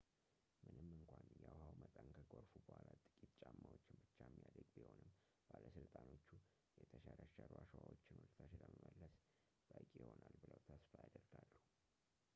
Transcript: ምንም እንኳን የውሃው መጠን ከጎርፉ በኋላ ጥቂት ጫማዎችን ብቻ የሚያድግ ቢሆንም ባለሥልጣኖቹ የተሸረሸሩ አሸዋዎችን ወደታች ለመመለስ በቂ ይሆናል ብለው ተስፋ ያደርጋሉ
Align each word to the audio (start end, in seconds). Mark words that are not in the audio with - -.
ምንም 0.67 0.87
እንኳን 0.99 1.25
የውሃው 1.41 1.73
መጠን 1.81 2.07
ከጎርፉ 2.15 2.53
በኋላ 2.67 2.87
ጥቂት 3.01 3.33
ጫማዎችን 3.41 3.99
ብቻ 4.05 4.15
የሚያድግ 4.27 4.69
ቢሆንም 4.75 5.11
ባለሥልጣኖቹ 5.49 6.31
የተሸረሸሩ 6.79 7.51
አሸዋዎችን 7.63 8.17
ወደታች 8.23 8.55
ለመመለስ 8.63 9.15
በቂ 9.73 9.91
ይሆናል 10.03 10.35
ብለው 10.43 10.61
ተስፋ 10.71 10.91
ያደርጋሉ 11.07 11.51